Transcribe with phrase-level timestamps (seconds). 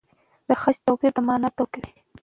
[0.47, 1.93] د خج توپیر د مانا توپیر کوي.